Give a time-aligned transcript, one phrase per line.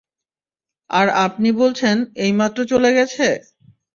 [0.89, 1.95] আর আপনি বলছেন,
[2.23, 3.27] এইমাত্র চলে গেছে?